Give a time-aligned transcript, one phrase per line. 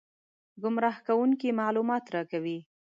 [0.61, 2.59] ګمراه کوونکي معلومات راکوي.